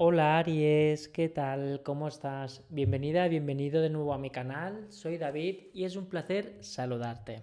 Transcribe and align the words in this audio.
Hola 0.00 0.38
Aries, 0.38 1.08
¿qué 1.08 1.28
tal? 1.28 1.82
¿Cómo 1.82 2.06
estás? 2.06 2.62
Bienvenida, 2.68 3.26
bienvenido 3.26 3.82
de 3.82 3.90
nuevo 3.90 4.14
a 4.14 4.18
mi 4.18 4.30
canal. 4.30 4.86
Soy 4.90 5.18
David 5.18 5.56
y 5.74 5.82
es 5.82 5.96
un 5.96 6.06
placer 6.06 6.56
saludarte. 6.60 7.42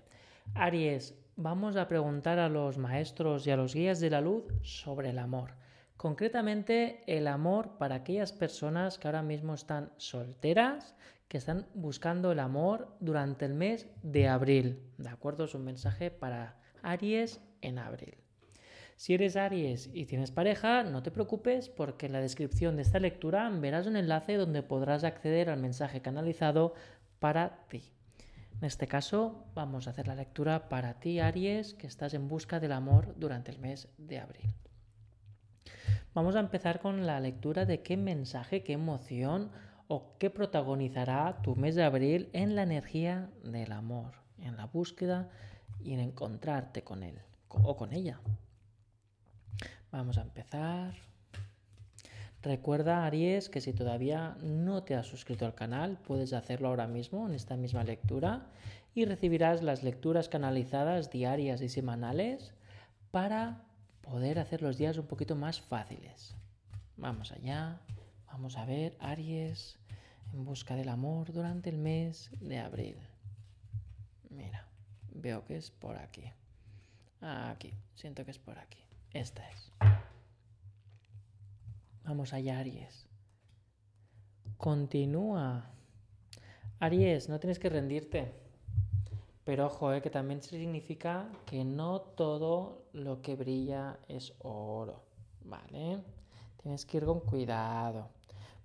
Aries, 0.53 1.21
vamos 1.35 1.75
a 1.75 1.89
preguntar 1.89 2.39
a 2.39 2.47
los 2.47 2.77
maestros 2.77 3.45
y 3.45 3.51
a 3.51 3.57
los 3.57 3.75
guías 3.75 3.99
de 3.99 4.09
la 4.09 4.21
luz 4.21 4.45
sobre 4.61 5.09
el 5.09 5.19
amor. 5.19 5.51
Concretamente, 5.97 7.03
el 7.07 7.27
amor 7.27 7.77
para 7.77 7.95
aquellas 7.95 8.31
personas 8.31 8.99
que 8.99 9.09
ahora 9.09 9.21
mismo 9.21 9.53
están 9.53 9.91
solteras, 9.97 10.95
que 11.27 11.39
están 11.39 11.67
buscando 11.73 12.31
el 12.31 12.39
amor 12.39 12.95
durante 13.01 13.43
el 13.43 13.53
mes 13.53 13.89
de 14.01 14.29
abril. 14.29 14.79
¿De 14.97 15.09
acuerdo? 15.09 15.43
Es 15.43 15.55
un 15.55 15.65
mensaje 15.65 16.09
para 16.09 16.55
Aries 16.83 17.41
en 17.59 17.79
abril. 17.79 18.24
Si 18.95 19.13
eres 19.13 19.35
Aries 19.35 19.89
y 19.93 20.05
tienes 20.05 20.31
pareja, 20.31 20.83
no 20.83 21.03
te 21.03 21.11
preocupes 21.11 21.67
porque 21.67 22.05
en 22.05 22.13
la 22.13 22.21
descripción 22.21 22.77
de 22.77 22.81
esta 22.81 22.99
lectura 22.99 23.49
verás 23.49 23.87
un 23.87 23.97
enlace 23.97 24.35
donde 24.35 24.63
podrás 24.63 25.03
acceder 25.03 25.49
al 25.49 25.59
mensaje 25.59 26.01
canalizado 26.01 26.73
para 27.19 27.65
ti. 27.67 27.91
En 28.57 28.65
este 28.65 28.87
caso, 28.87 29.43
vamos 29.53 29.85
a 29.85 29.89
hacer 29.89 30.07
la 30.07 30.15
lectura 30.15 30.69
para 30.69 30.93
ti, 31.01 31.19
Aries, 31.19 31.73
que 31.73 31.87
estás 31.87 32.13
en 32.13 32.29
busca 32.29 32.61
del 32.61 32.71
amor 32.71 33.13
durante 33.17 33.51
el 33.51 33.59
mes 33.59 33.89
de 33.97 34.19
abril. 34.19 34.53
Vamos 36.13 36.37
a 36.37 36.39
empezar 36.39 36.79
con 36.79 37.05
la 37.05 37.19
lectura 37.19 37.65
de 37.65 37.81
qué 37.81 37.97
mensaje, 37.97 38.63
qué 38.63 38.71
emoción 38.71 39.51
o 39.89 40.15
qué 40.17 40.29
protagonizará 40.29 41.41
tu 41.41 41.57
mes 41.57 41.75
de 41.75 41.83
abril 41.83 42.29
en 42.31 42.55
la 42.55 42.63
energía 42.63 43.29
del 43.43 43.73
amor, 43.73 44.13
en 44.39 44.55
la 44.55 44.67
búsqueda 44.67 45.29
y 45.83 45.93
en 45.93 45.99
encontrarte 45.99 46.83
con 46.83 47.03
él 47.03 47.19
o 47.49 47.75
con 47.75 47.91
ella. 47.91 48.21
Vamos 49.95 50.17
a 50.17 50.23
empezar. 50.23 50.93
Recuerda, 52.41 53.05
Aries, 53.05 53.47
que 53.47 53.61
si 53.61 53.71
todavía 53.71 54.35
no 54.41 54.83
te 54.83 54.93
has 54.93 55.07
suscrito 55.07 55.45
al 55.45 55.55
canal, 55.55 55.97
puedes 55.99 56.33
hacerlo 56.33 56.67
ahora 56.67 56.85
mismo 56.85 57.25
en 57.29 57.33
esta 57.33 57.55
misma 57.55 57.85
lectura 57.85 58.45
y 58.93 59.05
recibirás 59.05 59.63
las 59.63 59.83
lecturas 59.83 60.27
canalizadas 60.27 61.11
diarias 61.11 61.61
y 61.61 61.69
semanales 61.69 62.53
para 63.11 63.63
poder 64.01 64.37
hacer 64.37 64.61
los 64.61 64.77
días 64.77 64.97
un 64.97 65.07
poquito 65.07 65.37
más 65.37 65.61
fáciles. 65.61 66.35
Vamos 66.97 67.31
allá, 67.31 67.79
vamos 68.27 68.57
a 68.57 68.65
ver, 68.65 68.97
Aries, 68.99 69.79
en 70.33 70.43
busca 70.43 70.75
del 70.75 70.89
amor 70.89 71.31
durante 71.31 71.69
el 71.69 71.77
mes 71.77 72.31
de 72.41 72.59
abril. 72.59 72.97
Mira, 74.29 74.67
veo 75.13 75.45
que 75.45 75.55
es 75.55 75.71
por 75.71 75.95
aquí. 75.95 76.29
Aquí, 77.21 77.73
siento 77.93 78.25
que 78.25 78.31
es 78.31 78.39
por 78.39 78.59
aquí. 78.59 78.84
Esta 79.15 79.49
es. 79.49 79.71
Vamos 82.03 82.33
allá, 82.33 82.59
Aries. 82.59 83.07
Continúa. 84.57 85.71
Aries, 86.79 87.29
no 87.29 87.39
tienes 87.39 87.57
que 87.57 87.69
rendirte. 87.69 88.33
Pero 89.45 89.67
ojo, 89.67 89.93
eh, 89.93 90.01
que 90.01 90.09
también 90.09 90.43
significa 90.43 91.31
que 91.45 91.63
no 91.63 92.01
todo 92.01 92.89
lo 92.91 93.21
que 93.21 93.37
brilla 93.37 93.99
es 94.09 94.33
oro. 94.39 95.05
¿Vale? 95.45 96.03
Tienes 96.61 96.85
que 96.85 96.97
ir 96.97 97.05
con 97.05 97.21
cuidado. 97.21 98.09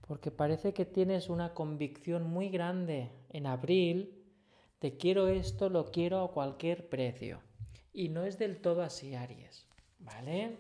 Porque 0.01 0.33
parece 0.33 0.75
que 0.75 0.85
tienes 0.85 1.29
una 1.29 1.55
convicción 1.55 2.29
muy 2.29 2.49
grande 2.49 3.13
en 3.29 3.47
abril 3.47 4.21
de 4.81 4.97
quiero 4.97 5.29
esto, 5.29 5.69
lo 5.69 5.93
quiero 5.93 6.25
a 6.25 6.33
cualquier 6.33 6.89
precio. 6.89 7.39
Y 7.93 8.09
no 8.09 8.25
es 8.25 8.37
del 8.37 8.61
todo 8.61 8.83
así, 8.83 9.15
Aries. 9.15 9.70
¿Vale? 10.01 10.57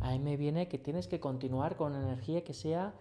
Ahí 0.00 0.18
me 0.18 0.36
viene 0.36 0.68
que 0.68 0.78
tienes 0.78 1.06
que 1.08 1.20
continuar 1.20 1.76
con 1.76 1.94
energía 1.94 2.44
que 2.44 2.54
sea 2.54 2.94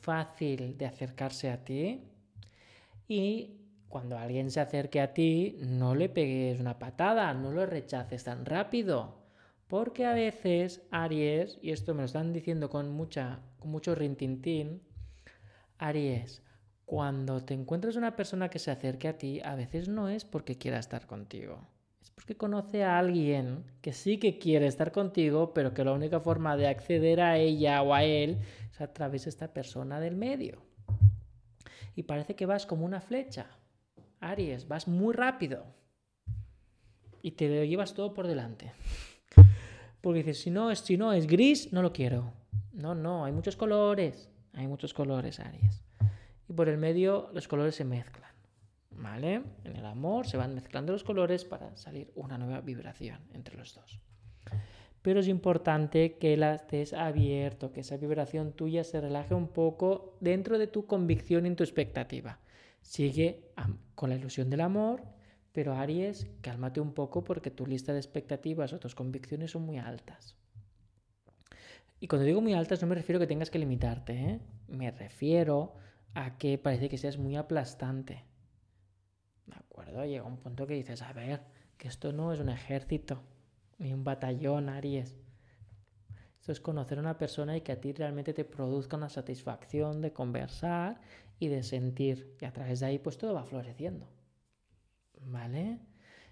fácil 0.00 0.78
de 0.78 0.86
acercarse 0.86 1.50
a 1.50 1.64
ti 1.64 2.02
y 3.08 3.60
cuando 3.88 4.18
alguien 4.18 4.50
se 4.50 4.60
acerque 4.60 5.00
a 5.00 5.14
ti, 5.14 5.56
no 5.60 5.94
le 5.94 6.08
pegues 6.08 6.58
una 6.58 6.78
patada, 6.78 7.32
no 7.32 7.52
lo 7.52 7.64
rechaces 7.64 8.24
tan 8.24 8.44
rápido. 8.44 9.22
Porque 9.68 10.04
a 10.04 10.14
veces, 10.14 10.82
Aries, 10.90 11.58
y 11.62 11.70
esto 11.70 11.94
me 11.94 12.02
lo 12.02 12.06
están 12.06 12.32
diciendo 12.32 12.68
con, 12.70 12.90
mucha, 12.92 13.40
con 13.60 13.70
mucho 13.70 13.94
rintintín, 13.94 14.82
Aries, 15.78 16.42
cuando 16.86 17.44
te 17.44 17.54
encuentras 17.54 17.96
una 17.96 18.16
persona 18.16 18.48
que 18.50 18.58
se 18.58 18.72
acerque 18.72 19.08
a 19.08 19.16
ti, 19.16 19.40
a 19.44 19.54
veces 19.54 19.88
no 19.88 20.08
es 20.08 20.24
porque 20.24 20.58
quiera 20.58 20.80
estar 20.80 21.06
contigo 21.06 21.60
es 22.04 22.10
porque 22.10 22.36
conoce 22.36 22.84
a 22.84 22.98
alguien 22.98 23.64
que 23.80 23.94
sí 23.94 24.18
que 24.18 24.38
quiere 24.38 24.66
estar 24.66 24.92
contigo, 24.92 25.54
pero 25.54 25.72
que 25.72 25.84
la 25.84 25.92
única 25.92 26.20
forma 26.20 26.54
de 26.54 26.68
acceder 26.68 27.22
a 27.22 27.38
ella 27.38 27.80
o 27.82 27.94
a 27.94 28.04
él 28.04 28.38
es 28.70 28.80
a 28.82 28.92
través 28.92 29.24
de 29.24 29.30
esta 29.30 29.54
persona 29.54 30.00
del 30.00 30.14
medio. 30.14 30.62
Y 31.96 32.02
parece 32.02 32.36
que 32.36 32.44
vas 32.44 32.66
como 32.66 32.84
una 32.84 33.00
flecha. 33.00 33.46
Aries, 34.20 34.68
vas 34.68 34.86
muy 34.86 35.14
rápido. 35.14 35.64
Y 37.22 37.32
te 37.32 37.48
lo 37.48 37.64
llevas 37.64 37.94
todo 37.94 38.12
por 38.12 38.26
delante. 38.26 38.72
Porque 40.02 40.18
dices, 40.18 40.42
si 40.42 40.50
no, 40.50 40.70
es, 40.70 40.80
si 40.80 40.98
no 40.98 41.14
es 41.14 41.26
gris, 41.26 41.72
no 41.72 41.80
lo 41.80 41.94
quiero. 41.94 42.34
No, 42.72 42.94
no, 42.94 43.24
hay 43.24 43.32
muchos 43.32 43.56
colores. 43.56 44.28
Hay 44.52 44.66
muchos 44.66 44.92
colores, 44.92 45.40
Aries. 45.40 45.82
Y 46.50 46.52
por 46.52 46.68
el 46.68 46.76
medio 46.76 47.30
los 47.32 47.48
colores 47.48 47.76
se 47.76 47.84
mezclan. 47.84 48.33
¿Vale? 49.04 49.42
En 49.64 49.76
el 49.76 49.84
amor 49.84 50.26
se 50.26 50.38
van 50.38 50.54
mezclando 50.54 50.94
los 50.94 51.04
colores 51.04 51.44
para 51.44 51.76
salir 51.76 52.10
una 52.14 52.38
nueva 52.38 52.62
vibración 52.62 53.20
entre 53.34 53.54
los 53.54 53.74
dos. 53.74 54.00
Pero 55.02 55.20
es 55.20 55.28
importante 55.28 56.16
que 56.16 56.38
la 56.38 56.54
estés 56.54 56.94
abierto, 56.94 57.70
que 57.70 57.80
esa 57.80 57.98
vibración 57.98 58.52
tuya 58.52 58.82
se 58.82 59.02
relaje 59.02 59.34
un 59.34 59.48
poco 59.48 60.16
dentro 60.20 60.56
de 60.56 60.68
tu 60.68 60.86
convicción 60.86 61.44
y 61.44 61.54
tu 61.54 61.62
expectativa. 61.62 62.40
Sigue 62.80 63.50
con 63.94 64.08
la 64.08 64.16
ilusión 64.16 64.48
del 64.48 64.62
amor, 64.62 65.02
pero 65.52 65.74
Aries, 65.74 66.26
cálmate 66.40 66.80
un 66.80 66.94
poco 66.94 67.24
porque 67.24 67.50
tu 67.50 67.66
lista 67.66 67.92
de 67.92 67.98
expectativas 67.98 68.72
o 68.72 68.78
tus 68.78 68.94
convicciones 68.94 69.50
son 69.50 69.66
muy 69.66 69.76
altas. 69.76 70.34
Y 72.00 72.08
cuando 72.08 72.24
digo 72.24 72.40
muy 72.40 72.54
altas 72.54 72.80
no 72.80 72.88
me 72.88 72.94
refiero 72.94 73.18
a 73.18 73.20
que 73.20 73.26
tengas 73.26 73.50
que 73.50 73.58
limitarte, 73.58 74.12
¿eh? 74.14 74.40
me 74.66 74.90
refiero 74.90 75.74
a 76.14 76.38
que 76.38 76.56
parece 76.56 76.88
que 76.88 76.96
seas 76.96 77.18
muy 77.18 77.36
aplastante 77.36 78.24
¿De 78.33 78.33
acuerdo? 79.74 80.04
Llega 80.04 80.24
un 80.24 80.36
punto 80.36 80.68
que 80.68 80.74
dices, 80.74 81.02
a 81.02 81.12
ver, 81.12 81.40
que 81.76 81.88
esto 81.88 82.12
no 82.12 82.32
es 82.32 82.38
un 82.38 82.48
ejército, 82.48 83.20
ni 83.78 83.92
un 83.92 84.04
batallón, 84.04 84.68
Aries. 84.68 85.16
Esto 86.38 86.52
es 86.52 86.60
conocer 86.60 86.98
a 86.98 87.00
una 87.00 87.18
persona 87.18 87.56
y 87.56 87.62
que 87.62 87.72
a 87.72 87.80
ti 87.80 87.92
realmente 87.92 88.32
te 88.32 88.44
produzca 88.44 88.96
una 88.96 89.08
satisfacción 89.08 90.00
de 90.00 90.12
conversar 90.12 91.00
y 91.40 91.48
de 91.48 91.64
sentir. 91.64 92.36
Y 92.40 92.44
a 92.44 92.52
través 92.52 92.80
de 92.80 92.86
ahí, 92.86 92.98
pues 93.00 93.18
todo 93.18 93.34
va 93.34 93.44
floreciendo. 93.44 94.06
¿Vale? 95.22 95.80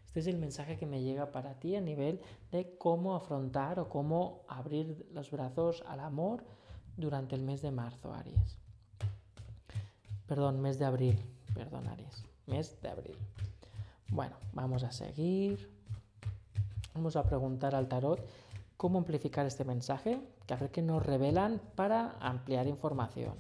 Este 0.07 0.21
es 0.21 0.27
el 0.29 0.39
mensaje 0.39 0.77
que 0.77 0.87
me 0.87 1.03
llega 1.03 1.33
para 1.33 1.59
ti 1.59 1.75
a 1.75 1.81
nivel 1.81 2.21
de 2.53 2.77
cómo 2.79 3.17
afrontar 3.17 3.81
o 3.81 3.89
cómo 3.89 4.45
abrir 4.47 5.09
los 5.11 5.33
brazos 5.33 5.83
al 5.89 6.01
amor 6.01 6.45
durante 6.97 7.35
el 7.35 7.43
mes 7.43 7.61
de 7.63 7.73
marzo, 7.73 8.13
Aries. 8.13 8.59
Perdón, 10.27 10.61
mes 10.61 10.79
de 10.79 10.85
abril. 10.85 11.19
Perdón, 11.55 11.89
Aries 11.89 12.32
mes 12.47 12.81
de 12.81 12.89
abril. 12.89 13.17
Bueno, 14.09 14.37
vamos 14.53 14.83
a 14.85 14.93
seguir. 14.93 15.71
Vamos 16.95 17.17
a 17.17 17.25
preguntar 17.25 17.75
al 17.75 17.89
tarot 17.89 18.21
cómo 18.77 18.99
amplificar 18.99 19.47
este 19.47 19.65
mensaje, 19.65 20.21
que 20.47 20.55
a 20.55 20.57
ver 20.57 20.71
qué 20.71 20.83
nos 20.83 21.05
revelan 21.05 21.61
para 21.75 22.17
ampliar 22.21 22.67
información. 22.67 23.35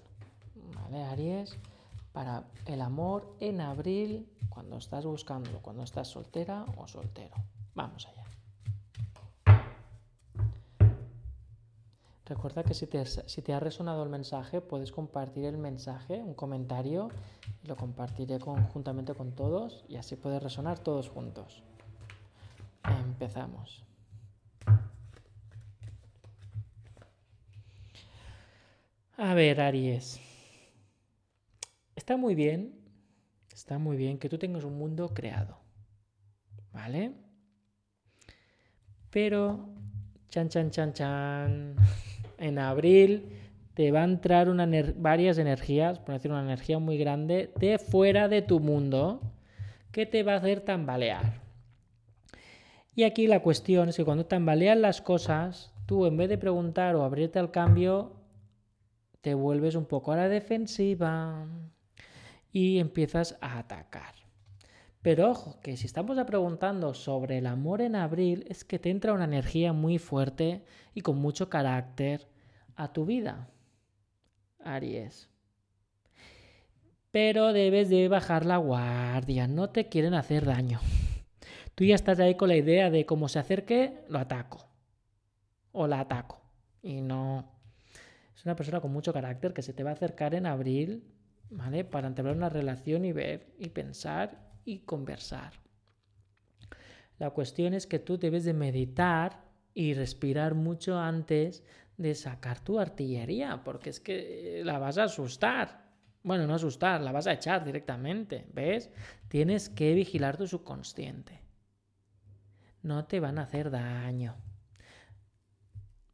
¿Vale, 0.74 1.02
Aries? 1.04 1.58
Para 2.12 2.44
el 2.66 2.80
amor 2.80 3.36
en 3.40 3.60
abril, 3.60 4.28
cuando 4.48 4.76
estás 4.76 5.04
buscando, 5.04 5.60
cuando 5.60 5.82
estás 5.82 6.08
soltera 6.08 6.64
o 6.76 6.86
soltero. 6.86 7.34
Vamos 7.74 8.06
allá. 8.06 8.22
Recuerda 12.24 12.62
que 12.62 12.72
si 12.74 12.86
te, 12.86 13.52
ha 13.52 13.60
resonado 13.60 14.04
el 14.04 14.08
mensaje, 14.08 14.60
puedes 14.60 14.92
compartir 14.92 15.44
el 15.44 15.58
mensaje, 15.58 16.22
un 16.22 16.34
comentario, 16.34 17.08
y 17.64 17.66
lo 17.66 17.76
compartiré 17.76 18.38
conjuntamente 18.38 19.14
con 19.14 19.32
todos 19.32 19.84
y 19.88 19.96
así 19.96 20.14
puede 20.14 20.38
resonar 20.38 20.78
todos 20.78 21.08
juntos. 21.08 21.64
Empezamos. 22.84 23.84
A 29.16 29.34
ver, 29.34 29.60
Aries. 29.60 30.20
Está 31.96 32.16
muy 32.16 32.34
bien, 32.36 32.72
está 33.52 33.78
muy 33.78 33.96
bien 33.96 34.18
que 34.18 34.28
tú 34.28 34.38
tengas 34.38 34.64
un 34.64 34.78
mundo 34.78 35.12
creado. 35.12 35.58
¿Vale? 36.72 37.12
Pero, 39.10 39.68
chan, 40.30 40.48
chan, 40.48 40.70
chan, 40.70 40.92
chan 40.92 41.76
en 42.42 42.58
abril 42.58 43.28
te 43.74 43.90
va 43.90 44.00
a 44.02 44.04
entrar 44.04 44.48
varias 44.96 45.38
energías, 45.38 45.98
por 45.98 46.14
decir 46.14 46.30
una 46.30 46.42
energía 46.42 46.78
muy 46.78 46.98
grande, 46.98 47.52
de 47.58 47.78
fuera 47.78 48.28
de 48.28 48.42
tu 48.42 48.60
mundo, 48.60 49.20
que 49.90 50.04
te 50.04 50.22
va 50.22 50.34
a 50.34 50.36
hacer 50.36 50.60
tambalear. 50.60 51.40
Y 52.94 53.04
aquí 53.04 53.26
la 53.26 53.40
cuestión 53.40 53.88
es 53.88 53.96
que 53.96 54.04
cuando 54.04 54.26
tambalean 54.26 54.82
las 54.82 55.00
cosas, 55.00 55.72
tú 55.86 56.04
en 56.04 56.16
vez 56.16 56.28
de 56.28 56.36
preguntar 56.36 56.94
o 56.94 57.04
abrirte 57.04 57.38
al 57.38 57.50
cambio, 57.50 58.16
te 59.22 59.34
vuelves 59.34 59.74
un 59.74 59.86
poco 59.86 60.12
a 60.12 60.16
la 60.16 60.28
defensiva 60.28 61.46
y 62.50 62.78
empiezas 62.78 63.38
a 63.40 63.58
atacar. 63.58 64.14
Pero 65.00 65.30
ojo, 65.30 65.58
que 65.60 65.76
si 65.76 65.86
estamos 65.86 66.22
preguntando 66.26 66.92
sobre 66.92 67.38
el 67.38 67.46
amor 67.46 67.80
en 67.80 67.96
abril, 67.96 68.44
es 68.48 68.64
que 68.64 68.78
te 68.78 68.90
entra 68.90 69.14
una 69.14 69.24
energía 69.24 69.72
muy 69.72 69.98
fuerte 69.98 70.62
y 70.94 71.00
con 71.00 71.16
mucho 71.16 71.48
carácter 71.48 72.31
a 72.82 72.92
tu 72.92 73.06
vida, 73.06 73.48
Aries. 74.64 75.28
Pero 77.10 77.52
debes 77.52 77.88
de 77.90 78.08
bajar 78.08 78.46
la 78.46 78.56
guardia, 78.56 79.46
no 79.46 79.70
te 79.70 79.88
quieren 79.88 80.14
hacer 80.14 80.46
daño. 80.46 80.80
Tú 81.74 81.84
ya 81.84 81.94
estás 81.94 82.18
ahí 82.20 82.36
con 82.36 82.48
la 82.48 82.56
idea 82.56 82.90
de 82.90 83.06
cómo 83.06 83.28
se 83.28 83.38
acerque, 83.38 84.04
lo 84.08 84.18
ataco. 84.18 84.66
O 85.72 85.86
la 85.86 86.00
ataco. 86.00 86.40
Y 86.82 87.00
no. 87.00 87.50
Es 88.34 88.44
una 88.44 88.56
persona 88.56 88.80
con 88.80 88.92
mucho 88.92 89.12
carácter 89.12 89.52
que 89.52 89.62
se 89.62 89.72
te 89.72 89.84
va 89.84 89.90
a 89.90 89.94
acercar 89.94 90.34
en 90.34 90.46
abril, 90.46 91.04
¿vale? 91.50 91.84
Para 91.84 92.08
entablar 92.08 92.36
una 92.36 92.48
relación 92.48 93.04
y 93.04 93.12
ver 93.12 93.54
y 93.58 93.68
pensar 93.68 94.52
y 94.64 94.80
conversar. 94.80 95.52
La 97.18 97.30
cuestión 97.30 97.74
es 97.74 97.86
que 97.86 97.98
tú 97.98 98.18
debes 98.18 98.44
de 98.44 98.52
meditar 98.52 99.44
y 99.74 99.94
respirar 99.94 100.54
mucho 100.54 100.98
antes 100.98 101.62
de 101.96 102.14
sacar 102.14 102.60
tu 102.60 102.78
artillería, 102.78 103.62
porque 103.64 103.90
es 103.90 104.00
que 104.00 104.62
la 104.64 104.78
vas 104.78 104.98
a 104.98 105.04
asustar. 105.04 105.82
Bueno, 106.22 106.46
no 106.46 106.54
asustar, 106.54 107.00
la 107.00 107.12
vas 107.12 107.26
a 107.26 107.32
echar 107.32 107.64
directamente, 107.64 108.46
¿ves? 108.52 108.90
Tienes 109.28 109.68
que 109.68 109.94
vigilar 109.94 110.36
tu 110.36 110.46
subconsciente. 110.46 111.40
No 112.82 113.04
te 113.06 113.20
van 113.20 113.38
a 113.38 113.42
hacer 113.42 113.70
daño. 113.70 114.36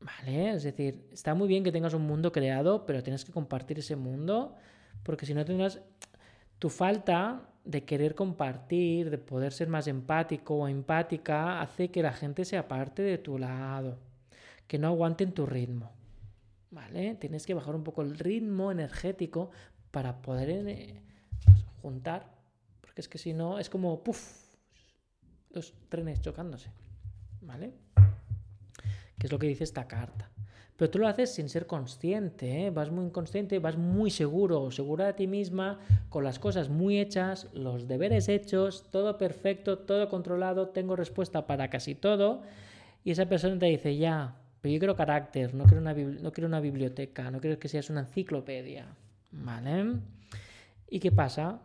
¿Vale? 0.01 0.51
Es 0.51 0.63
decir, 0.63 1.09
está 1.13 1.35
muy 1.35 1.49
bien 1.49 1.65
que 1.65 1.73
tengas 1.73 1.95
un 1.95 2.07
mundo 2.07 2.33
creado, 2.33 2.87
pero 2.87 3.03
tienes 3.03 3.25
que 3.25 3.33
compartir 3.33 3.79
ese 3.79 3.97
mundo, 3.97 4.55
porque 5.03 5.27
si 5.27 5.35
no 5.35 5.45
tendrás 5.45 5.83
tu 6.59 6.71
falta 6.71 7.51
de 7.65 7.85
querer 7.85 8.15
compartir, 8.15 9.11
de 9.11 9.19
poder 9.19 9.53
ser 9.53 9.69
más 9.69 9.87
empático 9.89 10.55
o 10.57 10.69
empática, 10.69 11.61
hace 11.61 11.91
que 11.91 12.03
la 12.03 12.13
gente 12.13 12.45
se 12.45 12.57
aparte 12.57 13.03
de 13.03 13.19
tu 13.19 13.39
lado, 13.39 13.99
que 14.69 14.79
no 14.79 14.87
aguanten 14.87 15.33
tu 15.33 15.47
ritmo. 15.47 15.91
¿Vale? 16.71 17.15
Tienes 17.15 17.47
que 17.47 17.55
bajar 17.55 17.75
un 17.75 17.83
poco 17.83 18.03
el 18.03 18.19
ritmo 18.19 18.71
energético 18.71 19.51
para 19.91 20.21
poder 20.21 20.69
eh, 20.69 21.03
pues, 21.45 21.65
juntar, 21.81 22.31
porque 22.83 23.01
es 23.01 23.09
que 23.09 23.17
si 23.17 23.33
no 23.33 23.59
es 23.59 23.71
como 23.71 24.05
puff, 24.05 24.55
los 25.51 25.73
trenes 25.89 26.21
chocándose. 26.21 26.71
¿Vale? 27.41 27.73
Que 29.19 29.27
es 29.27 29.33
lo 29.33 29.39
que 29.39 29.49
dice 29.49 29.65
esta 29.65 29.89
carta. 29.89 30.31
Pero 30.77 30.91
tú 30.91 30.99
lo 30.99 31.09
haces 31.09 31.35
sin 31.35 31.49
ser 31.49 31.67
consciente, 31.67 32.67
¿eh? 32.67 32.71
vas 32.71 32.93
muy 32.93 33.07
inconsciente, 33.07 33.59
vas 33.59 33.77
muy 33.77 34.11
seguro, 34.11 34.71
segura 34.71 35.07
de 35.07 35.15
ti 35.15 35.27
misma, 35.27 35.81
con 36.09 36.23
las 36.23 36.39
cosas 36.39 36.69
muy 36.69 37.01
hechas, 37.01 37.49
los 37.53 37.89
deberes 37.89 38.29
hechos, 38.29 38.89
todo 38.93 39.19
perfecto, 39.19 39.79
todo 39.79 40.09
controlado, 40.09 40.69
tengo 40.69 40.95
respuesta 40.95 41.49
para 41.49 41.69
casi 41.69 41.97
todo. 41.97 42.43
Y 43.03 43.11
esa 43.11 43.27
persona 43.27 43.59
te 43.59 43.67
dice, 43.67 43.97
ya, 43.97 44.37
yo 44.73 44.79
quiero 44.79 44.97
carácter, 44.97 45.55
no 45.55 45.65
quiero 45.65 45.81
una, 45.81 45.95
no 45.95 46.33
quiero 46.33 46.49
una 46.49 46.61
biblioteca, 46.61 47.31
no 47.31 47.41
quiero 47.41 47.59
que 47.59 47.69
seas 47.69 47.91
una 47.91 48.01
enciclopedia. 48.01 48.87
¿Vale? 49.31 50.01
¿Y 50.89 51.01
qué 51.01 51.13
pasa? 51.13 51.61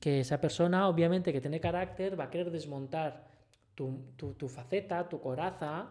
Que 0.00 0.20
esa 0.20 0.40
persona, 0.40 0.88
obviamente, 0.88 1.32
que 1.32 1.40
tiene 1.40 1.60
carácter, 1.60 2.18
va 2.18 2.24
a 2.24 2.30
querer 2.30 2.50
desmontar 2.50 3.28
tu, 3.74 4.12
tu, 4.16 4.34
tu 4.34 4.48
faceta, 4.48 5.08
tu 5.08 5.20
coraza, 5.20 5.90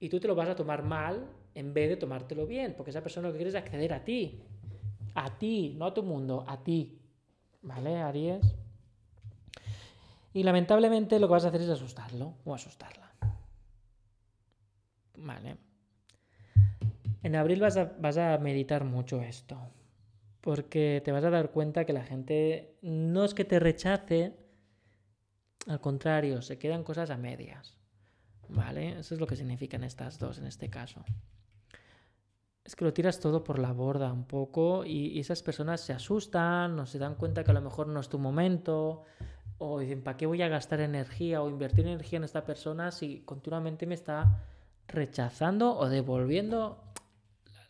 y 0.00 0.08
tú 0.08 0.20
te 0.20 0.28
lo 0.28 0.34
vas 0.34 0.48
a 0.48 0.56
tomar 0.56 0.82
mal 0.82 1.26
en 1.54 1.74
vez 1.74 1.88
de 1.88 1.96
tomártelo 1.96 2.46
bien, 2.46 2.74
porque 2.76 2.90
esa 2.90 3.02
persona 3.02 3.28
lo 3.28 3.32
que 3.32 3.38
quiere 3.38 3.50
es 3.50 3.56
acceder 3.56 3.92
a 3.92 4.04
ti. 4.04 4.42
A 5.14 5.38
ti, 5.38 5.74
no 5.76 5.86
a 5.86 5.94
tu 5.94 6.02
mundo, 6.02 6.44
a 6.46 6.62
ti. 6.62 7.00
¿Vale, 7.62 7.96
Aries? 7.96 8.54
Y 10.32 10.44
lamentablemente 10.44 11.18
lo 11.18 11.26
que 11.26 11.32
vas 11.32 11.44
a 11.44 11.48
hacer 11.48 11.62
es 11.62 11.68
asustarlo 11.68 12.34
o 12.44 12.54
asustarla. 12.54 13.12
Vale. 15.16 15.67
En 17.22 17.36
abril 17.36 17.60
vas 17.60 17.76
a, 17.76 18.38
meditar 18.38 18.84
mucho 18.84 19.20
esto, 19.20 19.58
porque 20.40 21.02
te 21.04 21.12
vas 21.12 21.24
a 21.24 21.30
dar 21.30 21.50
cuenta 21.50 21.84
que 21.84 21.92
la 21.92 22.04
gente 22.04 22.76
no 22.82 23.24
es 23.24 23.34
que 23.34 23.44
te 23.44 23.58
rechace, 23.58 24.36
al 25.66 25.80
contrario, 25.80 26.42
se 26.42 26.58
quedan 26.58 26.84
cosas 26.84 27.10
a 27.10 27.16
medias. 27.16 27.76
¿Vale? 28.48 29.00
Eso 29.00 29.14
es 29.14 29.20
lo 29.20 29.26
que 29.26 29.36
significan 29.36 29.84
estas 29.84 30.18
dos 30.18 30.38
en 30.38 30.46
este 30.46 30.70
caso 30.70 31.04
es 32.68 32.76
que 32.76 32.84
lo 32.84 32.92
tiras 32.92 33.18
todo 33.18 33.44
por 33.44 33.58
la 33.58 33.72
borda 33.72 34.12
un 34.12 34.26
poco 34.26 34.84
y, 34.84 35.18
esas 35.18 35.42
personas 35.42 35.80
se 35.80 35.94
asustan, 35.94 36.76
no 36.76 36.84
se 36.84 36.98
dan 36.98 37.14
cuenta 37.14 37.42
que 37.42 37.50
a 37.50 37.54
lo 37.54 37.62
mejor 37.62 37.86
no 37.86 37.98
es 37.98 38.10
tu 38.10 38.18
momento, 38.18 39.04
o 39.56 39.78
dicen, 39.78 40.02
¿para 40.02 40.18
qué 40.18 40.26
voy 40.26 40.42
a 40.42 40.48
gastar 40.48 40.80
energía 40.80 41.40
o 41.40 41.48
invertir 41.48 41.86
energía 41.86 42.18
en 42.18 42.24
esta 42.24 42.44
persona 42.44 42.90
si 42.90 43.22
continuamente 43.22 43.86
me 43.86 43.94
está 43.94 44.42
rechazando 44.86 45.78
o 45.78 45.88
devolviendo 45.88 46.87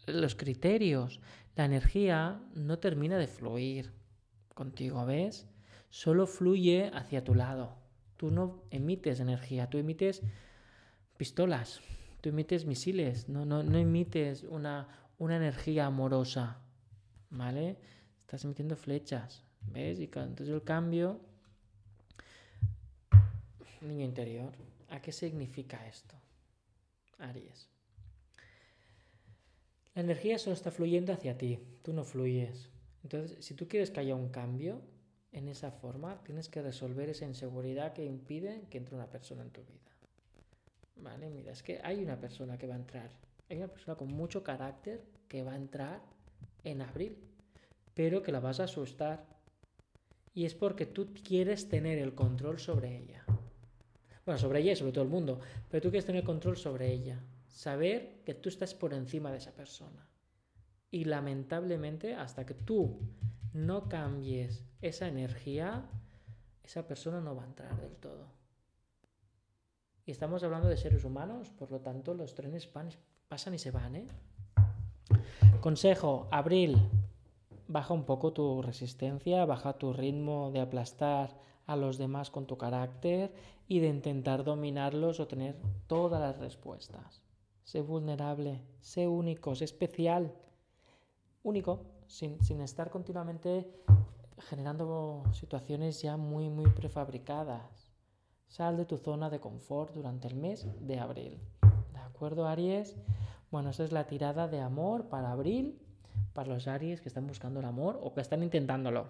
los 0.08 0.34
criterios? 0.34 1.20
La 1.56 1.64
energía 1.64 2.40
no 2.54 2.78
termina 2.78 3.18
de 3.18 3.26
fluir 3.26 3.92
contigo, 4.54 5.04
¿ves? 5.06 5.46
Solo 5.90 6.26
fluye 6.26 6.90
hacia 6.92 7.24
tu 7.24 7.34
lado. 7.34 7.76
Tú 8.16 8.30
no 8.30 8.62
emites 8.70 9.20
energía, 9.20 9.70
tú 9.70 9.78
emites 9.78 10.22
pistolas, 11.16 11.80
tú 12.20 12.28
emites 12.28 12.66
misiles, 12.66 13.28
no, 13.28 13.44
no, 13.44 13.62
no 13.62 13.78
emites 13.78 14.44
una, 14.44 14.88
una 15.18 15.36
energía 15.36 15.86
amorosa, 15.86 16.58
¿vale? 17.30 17.76
Estás 18.20 18.44
emitiendo 18.44 18.76
flechas, 18.76 19.44
¿ves? 19.62 19.98
Y 20.00 20.04
entonces 20.04 20.48
el 20.48 20.62
cambio, 20.62 21.20
niño 23.80 24.04
interior, 24.04 24.52
¿a 24.88 25.00
qué 25.00 25.12
significa 25.12 25.86
esto? 25.86 26.14
Aries. 27.18 27.68
La 29.98 30.04
energía 30.04 30.38
solo 30.38 30.54
está 30.54 30.70
fluyendo 30.70 31.12
hacia 31.12 31.36
ti, 31.36 31.58
tú 31.82 31.92
no 31.92 32.04
fluyes. 32.04 32.70
Entonces, 33.02 33.44
si 33.44 33.54
tú 33.54 33.66
quieres 33.66 33.90
que 33.90 33.98
haya 33.98 34.14
un 34.14 34.28
cambio 34.28 34.80
en 35.32 35.48
esa 35.48 35.72
forma, 35.72 36.22
tienes 36.22 36.48
que 36.48 36.62
resolver 36.62 37.08
esa 37.08 37.24
inseguridad 37.24 37.94
que 37.94 38.04
impide 38.04 38.62
que 38.70 38.78
entre 38.78 38.94
una 38.94 39.10
persona 39.10 39.42
en 39.42 39.50
tu 39.50 39.60
vida. 39.62 39.90
Vale, 41.02 41.28
mira, 41.30 41.50
es 41.50 41.64
que 41.64 41.80
hay 41.82 42.00
una 42.00 42.16
persona 42.16 42.56
que 42.56 42.68
va 42.68 42.74
a 42.74 42.78
entrar. 42.78 43.10
Hay 43.50 43.56
una 43.56 43.66
persona 43.66 43.96
con 43.96 44.06
mucho 44.06 44.44
carácter 44.44 45.02
que 45.26 45.42
va 45.42 45.54
a 45.54 45.56
entrar 45.56 46.00
en 46.62 46.80
abril, 46.80 47.16
pero 47.92 48.22
que 48.22 48.30
la 48.30 48.38
vas 48.38 48.60
a 48.60 48.64
asustar. 48.70 49.26
Y 50.32 50.44
es 50.44 50.54
porque 50.54 50.86
tú 50.86 51.12
quieres 51.24 51.68
tener 51.68 51.98
el 51.98 52.14
control 52.14 52.60
sobre 52.60 52.96
ella. 52.96 53.24
Bueno, 54.24 54.38
sobre 54.38 54.60
ella 54.60 54.74
y 54.74 54.76
sobre 54.76 54.92
todo 54.92 55.02
el 55.02 55.10
mundo, 55.10 55.40
pero 55.68 55.82
tú 55.82 55.90
quieres 55.90 56.06
tener 56.06 56.22
control 56.22 56.56
sobre 56.56 56.92
ella. 56.92 57.20
Saber 57.48 58.22
que 58.24 58.34
tú 58.34 58.48
estás 58.48 58.74
por 58.74 58.94
encima 58.94 59.30
de 59.32 59.38
esa 59.38 59.52
persona. 59.52 60.08
Y 60.90 61.04
lamentablemente, 61.04 62.14
hasta 62.14 62.46
que 62.46 62.54
tú 62.54 63.00
no 63.52 63.88
cambies 63.88 64.64
esa 64.80 65.08
energía, 65.08 65.84
esa 66.62 66.86
persona 66.86 67.20
no 67.20 67.34
va 67.34 67.42
a 67.42 67.46
entrar 67.46 67.80
del 67.80 67.96
todo. 67.96 68.26
Y 70.06 70.10
estamos 70.10 70.42
hablando 70.42 70.68
de 70.68 70.76
seres 70.76 71.04
humanos, 71.04 71.50
por 71.50 71.70
lo 71.70 71.80
tanto 71.80 72.14
los 72.14 72.34
trenes 72.34 72.66
pasan 73.28 73.54
y 73.54 73.58
se 73.58 73.70
van. 73.70 73.96
¿eh? 73.96 74.08
Consejo, 75.60 76.28
abril, 76.30 76.78
baja 77.66 77.92
un 77.92 78.04
poco 78.04 78.32
tu 78.32 78.62
resistencia, 78.62 79.44
baja 79.44 79.74
tu 79.74 79.92
ritmo 79.92 80.50
de 80.50 80.60
aplastar 80.60 81.38
a 81.66 81.76
los 81.76 81.98
demás 81.98 82.30
con 82.30 82.46
tu 82.46 82.56
carácter 82.56 83.34
y 83.68 83.80
de 83.80 83.88
intentar 83.88 84.44
dominarlos 84.44 85.20
o 85.20 85.28
tener 85.28 85.56
todas 85.86 86.20
las 86.20 86.38
respuestas. 86.38 87.27
Sé 87.68 87.82
vulnerable, 87.82 88.62
sé 88.80 89.06
único, 89.06 89.54
sé 89.54 89.66
especial, 89.66 90.32
único, 91.42 91.84
sin, 92.06 92.42
sin 92.42 92.62
estar 92.62 92.88
continuamente 92.88 93.70
generando 94.48 95.22
situaciones 95.34 96.00
ya 96.00 96.16
muy, 96.16 96.48
muy 96.48 96.70
prefabricadas. 96.70 97.92
Sal 98.46 98.78
de 98.78 98.86
tu 98.86 98.96
zona 98.96 99.28
de 99.28 99.40
confort 99.40 99.92
durante 99.92 100.28
el 100.28 100.36
mes 100.36 100.66
de 100.80 100.98
abril. 100.98 101.42
¿De 101.92 101.98
acuerdo, 101.98 102.48
Aries? 102.48 102.96
Bueno, 103.50 103.68
esa 103.68 103.84
es 103.84 103.92
la 103.92 104.06
tirada 104.06 104.48
de 104.48 104.60
amor 104.60 105.10
para 105.10 105.30
abril, 105.30 105.78
para 106.32 106.48
los 106.48 106.68
Aries 106.68 107.02
que 107.02 107.10
están 107.10 107.26
buscando 107.26 107.60
el 107.60 107.66
amor 107.66 108.00
o 108.02 108.14
que 108.14 108.22
están 108.22 108.42
intentándolo. 108.42 109.08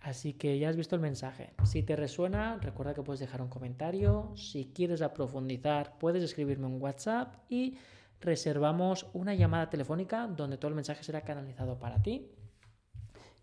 Así 0.00 0.32
que 0.32 0.58
ya 0.58 0.68
has 0.68 0.76
visto 0.76 0.94
el 0.94 1.02
mensaje. 1.02 1.52
Si 1.64 1.82
te 1.82 1.96
resuena, 1.96 2.58
recuerda 2.60 2.94
que 2.94 3.02
puedes 3.02 3.20
dejar 3.20 3.42
un 3.42 3.48
comentario. 3.48 4.32
Si 4.36 4.72
quieres 4.72 5.02
profundizar, 5.14 5.98
puedes 5.98 6.22
escribirme 6.22 6.66
un 6.66 6.80
WhatsApp 6.80 7.34
y 7.48 7.76
reservamos 8.20 9.06
una 9.12 9.34
llamada 9.34 9.70
telefónica 9.70 10.26
donde 10.26 10.56
todo 10.56 10.68
el 10.68 10.74
mensaje 10.74 11.02
será 11.02 11.22
canalizado 11.22 11.78
para 11.78 12.02
ti 12.02 12.30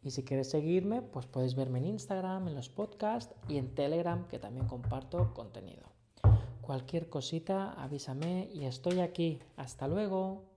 y 0.05 0.11
si 0.11 0.23
quieres 0.23 0.51
seguirme, 0.51 1.01
pues 1.01 1.25
puedes 1.25 1.55
verme 1.55 1.79
en 1.79 1.87
Instagram, 1.87 2.47
en 2.47 2.53
los 2.53 2.69
podcasts 2.69 3.33
y 3.49 3.57
en 3.57 3.73
Telegram, 3.73 4.27
que 4.27 4.37
también 4.37 4.67
comparto 4.67 5.33
contenido. 5.33 5.89
Cualquier 6.61 7.09
cosita, 7.09 7.73
avísame 7.73 8.47
y 8.53 8.65
estoy 8.65 8.99
aquí. 8.99 9.39
Hasta 9.57 9.87
luego. 9.87 10.54